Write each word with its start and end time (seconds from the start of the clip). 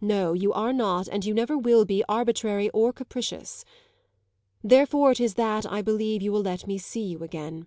No, 0.00 0.32
you 0.32 0.50
are 0.54 0.72
not, 0.72 1.08
and 1.08 1.26
you 1.26 1.34
never 1.34 1.54
will 1.58 1.84
be, 1.84 2.02
arbitrary 2.08 2.70
or 2.70 2.90
capricious. 2.90 3.66
Therefore 4.64 5.10
it 5.12 5.20
is 5.20 5.34
that 5.34 5.66
I 5.70 5.82
believe 5.82 6.22
you 6.22 6.32
will 6.32 6.40
let 6.40 6.66
me 6.66 6.78
see 6.78 7.04
you 7.04 7.22
again. 7.22 7.66